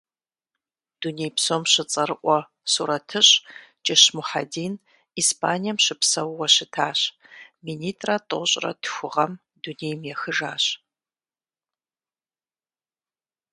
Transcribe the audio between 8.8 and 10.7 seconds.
тху гъэм дунейм ехыжащ.